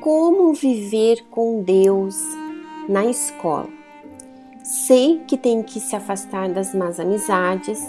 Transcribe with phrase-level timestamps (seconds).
[0.00, 2.16] Como viver com Deus
[2.88, 3.68] na escola?
[4.62, 7.80] Sei que tenho que se afastar das más amizades,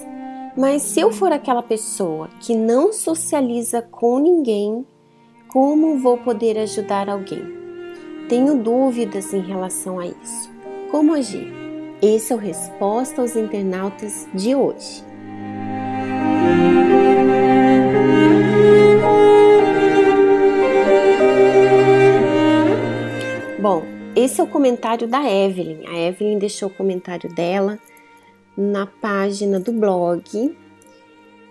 [0.58, 4.84] mas se eu for aquela pessoa que não socializa com ninguém,
[5.48, 7.46] como vou poder ajudar alguém?
[8.28, 10.50] Tenho dúvidas em relação a isso.
[10.90, 11.67] Como agir?
[12.00, 15.04] Esse é o Resposta aos Internautas de hoje.
[23.60, 23.82] Bom,
[24.16, 25.88] esse é o comentário da Evelyn.
[25.88, 27.80] A Evelyn deixou o comentário dela
[28.56, 30.56] na página do blog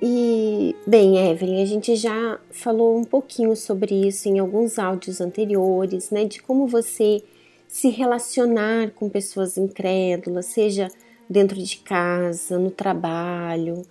[0.01, 6.11] e, bem, Evelyn, a gente já falou um pouquinho sobre isso em alguns áudios anteriores,
[6.12, 6.25] né?
[6.25, 7.25] De como você
[7.69, 10.88] se relacionar com pessoas incrédulas, seja
[11.29, 13.83] dentro de casa, no trabalho.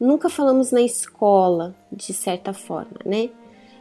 [0.00, 3.30] Nunca falamos na escola, de certa forma, né?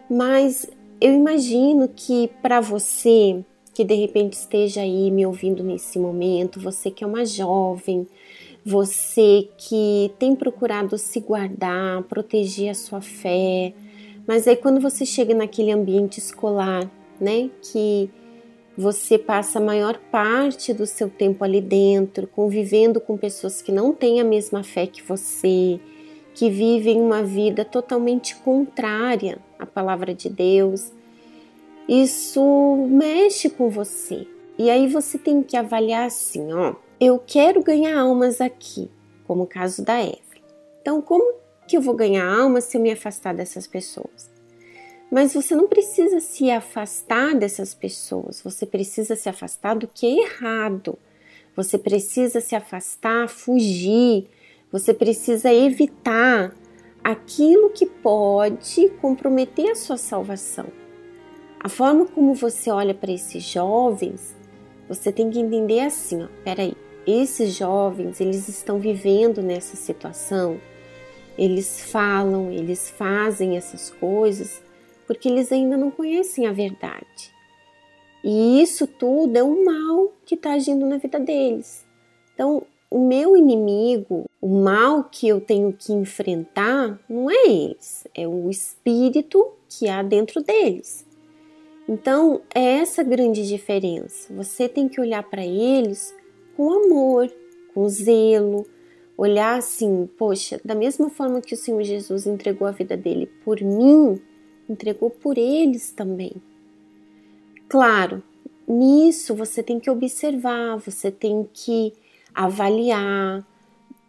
[0.09, 0.67] Mas
[0.99, 6.89] eu imagino que para você que de repente esteja aí me ouvindo nesse momento, você
[6.89, 8.07] que é uma jovem,
[8.65, 13.73] você que tem procurado se guardar, proteger a sua fé,
[14.27, 16.89] mas aí quando você chega naquele ambiente escolar,
[17.21, 18.09] né, que
[18.77, 23.91] você passa a maior parte do seu tempo ali dentro, convivendo com pessoas que não
[23.91, 25.79] têm a mesma fé que você,
[26.35, 30.91] que vivem uma vida totalmente contrária à palavra de Deus.
[31.89, 34.27] Isso mexe com você.
[34.59, 38.91] E aí você tem que avaliar assim, ó, eu quero ganhar almas aqui,
[39.25, 40.43] como o caso da Evelyn.
[40.81, 41.33] Então, como
[41.67, 44.36] que eu vou ganhar almas se eu me afastar dessas pessoas?
[45.11, 50.23] Mas você não precisa se afastar dessas pessoas, você precisa se afastar do que é
[50.23, 50.97] errado.
[51.55, 54.27] Você precisa se afastar, fugir,
[54.71, 56.53] você precisa evitar
[57.03, 60.67] aquilo que pode comprometer a sua salvação.
[61.59, 64.35] A forma como você olha para esses jovens,
[64.87, 66.75] você tem que entender assim, ó, peraí,
[67.07, 70.59] esses jovens, eles estão vivendo nessa situação,
[71.37, 74.61] eles falam, eles fazem essas coisas
[75.07, 77.33] porque eles ainda não conhecem a verdade.
[78.23, 81.85] E isso tudo é um mal que está agindo na vida deles.
[82.33, 88.27] Então, o meu inimigo, o mal que eu tenho que enfrentar, não é eles, é
[88.27, 91.05] o espírito que há dentro deles.
[91.87, 94.33] Então, é essa grande diferença.
[94.33, 96.13] Você tem que olhar para eles
[96.55, 97.31] com amor,
[97.73, 98.65] com zelo,
[99.17, 103.61] olhar assim, poxa, da mesma forma que o Senhor Jesus entregou a vida dele por
[103.61, 104.21] mim,
[104.69, 106.33] entregou por eles também.
[107.69, 108.23] Claro,
[108.67, 111.93] nisso você tem que observar, você tem que
[112.33, 113.45] avaliar,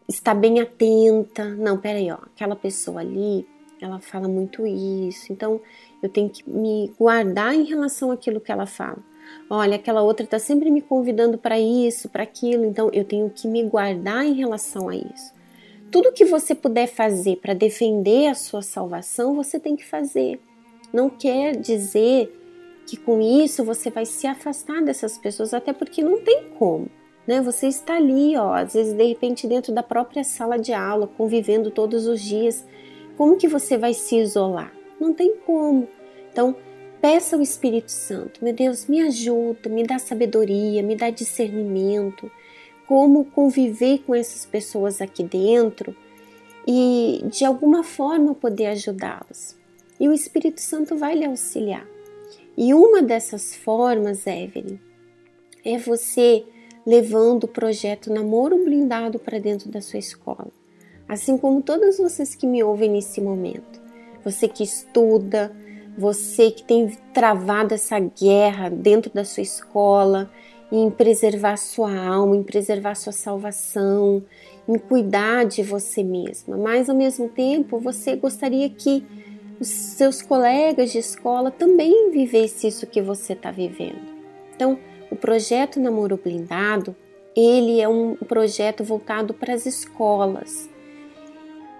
[0.08, 1.44] estar bem atenta.
[1.44, 3.46] Não, peraí, ó, aquela pessoa ali,
[3.80, 5.60] ela fala muito isso, então
[6.02, 8.98] eu tenho que me guardar em relação àquilo que ela fala.
[9.50, 13.46] Olha, aquela outra está sempre me convidando para isso, para aquilo, então eu tenho que
[13.46, 15.32] me guardar em relação a isso.
[15.90, 20.40] Tudo que você puder fazer para defender a sua salvação, você tem que fazer.
[20.92, 22.34] Não quer dizer
[22.86, 26.88] que com isso você vai se afastar dessas pessoas, até porque não tem como.
[27.26, 27.40] Né?
[27.42, 31.70] Você está ali, ó, às vezes de repente dentro da própria sala de aula, convivendo
[31.70, 32.64] todos os dias.
[33.16, 34.72] Como que você vai se isolar?
[34.98, 35.88] Não tem como.
[36.32, 36.56] Então,
[37.00, 42.28] Peça ao Espírito Santo, meu Deus, me ajuda, me dá sabedoria, me dá discernimento,
[42.88, 45.94] como conviver com essas pessoas aqui dentro
[46.66, 49.56] e de alguma forma poder ajudá-las.
[49.98, 51.86] E o Espírito Santo vai lhe auxiliar.
[52.56, 54.78] E uma dessas formas, Evelyn,
[55.64, 56.44] é você
[56.86, 60.48] levando o projeto Namoro Blindado para dentro da sua escola.
[61.08, 63.80] Assim como todas vocês que me ouvem nesse momento.
[64.24, 65.54] Você que estuda,
[65.96, 70.30] você que tem travado essa guerra dentro da sua escola,
[70.70, 74.22] em preservar sua alma, em preservar sua salvação,
[74.68, 79.04] em cuidar de você mesma, mas ao mesmo tempo você gostaria que
[79.60, 84.00] os seus colegas de escola também vivessem isso que você está vivendo.
[84.54, 84.78] Então,
[85.10, 86.94] o projeto Namoro Blindado,
[87.34, 90.68] ele é um projeto voltado para as escolas,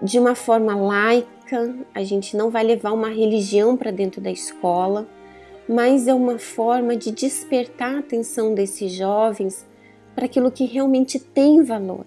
[0.01, 5.07] de uma forma laica, a gente não vai levar uma religião para dentro da escola,
[5.67, 9.67] mas é uma forma de despertar a atenção desses jovens
[10.15, 12.05] para aquilo que realmente tem valor.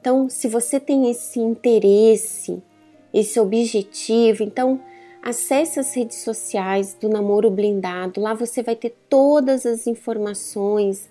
[0.00, 2.62] Então, se você tem esse interesse,
[3.14, 4.80] esse objetivo, então
[5.22, 8.20] acesse as redes sociais do Namoro Blindado.
[8.20, 11.08] Lá você vai ter todas as informações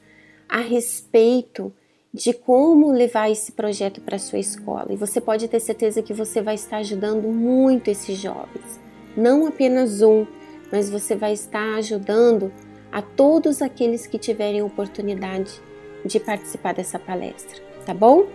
[0.49, 1.73] a respeito
[2.13, 4.87] de como levar esse projeto para sua escola.
[4.89, 8.79] E você pode ter certeza que você vai estar ajudando muito esses jovens.
[9.15, 10.27] Não apenas um,
[10.69, 12.51] mas você vai estar ajudando
[12.91, 15.61] a todos aqueles que tiverem oportunidade
[16.05, 18.25] de participar dessa palestra, tá bom?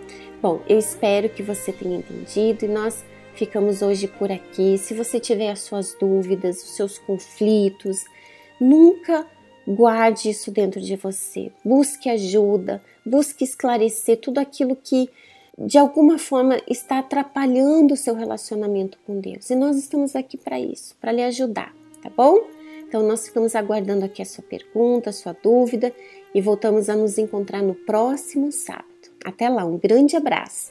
[0.40, 3.04] Bom, eu espero que você tenha entendido e nós
[3.36, 4.78] ficamos hoje por aqui.
[4.78, 8.04] Se você tiver as suas dúvidas, os seus conflitos,
[8.60, 9.26] nunca
[9.66, 11.52] guarde isso dentro de você.
[11.64, 15.10] Busque ajuda, busque esclarecer tudo aquilo que
[15.58, 19.50] de alguma forma está atrapalhando o seu relacionamento com Deus.
[19.50, 22.46] E nós estamos aqui para isso, para lhe ajudar, tá bom?
[22.86, 25.92] Então nós ficamos aguardando aqui a sua pergunta, a sua dúvida
[26.34, 28.86] e voltamos a nos encontrar no próximo sábado.
[29.24, 30.70] Até lá, um grande abraço.